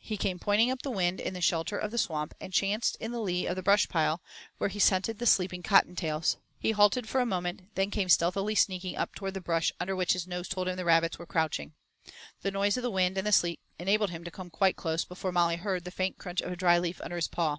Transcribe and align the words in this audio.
He 0.00 0.16
came 0.16 0.40
pointing 0.40 0.72
up 0.72 0.82
the 0.82 0.90
wind 0.90 1.20
in 1.20 1.34
the 1.34 1.40
shelter 1.40 1.78
of 1.78 1.92
the 1.92 1.98
Swamp 1.98 2.34
and 2.40 2.52
chanced 2.52 2.96
in 2.98 3.12
the 3.12 3.20
lee 3.20 3.46
of 3.46 3.54
the 3.54 3.62
brush 3.62 3.88
pile, 3.88 4.20
where 4.56 4.70
he 4.70 4.80
scented 4.80 5.20
the 5.20 5.24
sleeping 5.24 5.62
Cotton 5.62 5.94
tails. 5.94 6.36
He 6.58 6.72
halted 6.72 7.08
for 7.08 7.20
a 7.20 7.24
moment, 7.24 7.72
then 7.76 7.92
came 7.92 8.08
stealthily 8.08 8.56
sneaking 8.56 8.96
up 8.96 9.14
toward 9.14 9.34
the 9.34 9.40
brush 9.40 9.70
under 9.78 9.94
which 9.94 10.14
his 10.14 10.26
nose 10.26 10.48
told 10.48 10.66
him 10.66 10.74
the 10.74 10.84
rabbits 10.84 11.16
were 11.20 11.26
crouching. 11.26 11.74
The 12.42 12.50
noise 12.50 12.76
of 12.76 12.82
the 12.82 12.90
wind 12.90 13.16
and 13.16 13.24
the 13.28 13.30
sleet 13.30 13.60
enabled 13.78 14.10
him 14.10 14.24
to 14.24 14.32
come 14.32 14.50
quite 14.50 14.74
close 14.74 15.04
before 15.04 15.30
Molly 15.30 15.54
heard 15.54 15.84
the 15.84 15.92
faint 15.92 16.18
crunch 16.18 16.40
of 16.40 16.50
a 16.50 16.56
dry 16.56 16.80
leaf 16.80 17.00
under 17.00 17.14
his 17.14 17.28
paw. 17.28 17.58